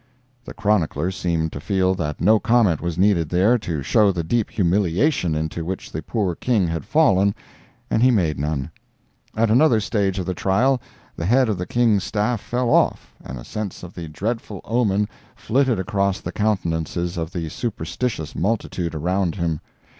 [0.43, 4.49] The chronicler seemed to feel that no comment was needed there to show the deep
[4.49, 7.35] humiliation into which the poor King had fallen,
[7.87, 8.71] and he made none.
[9.37, 10.81] At another stage of the trial,
[11.15, 15.07] the head of the King's staff fell off, and a sense of the dreadful omen
[15.35, 19.59] flitted across the countenances of the superstitious multitude around him.